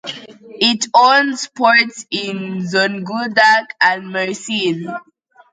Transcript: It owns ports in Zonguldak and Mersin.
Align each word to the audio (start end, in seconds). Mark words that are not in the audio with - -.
It 0.59 0.87
owns 0.95 1.47
ports 1.49 2.07
in 2.09 2.63
Zonguldak 2.63 3.67
and 3.79 4.05
Mersin. 4.05 4.91